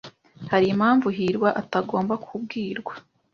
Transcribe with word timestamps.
Hari 0.51 0.65
impamvu 0.73 1.07
hirwa 1.17 1.49
atagomba 1.61 2.13
kubwirwa? 2.25 2.93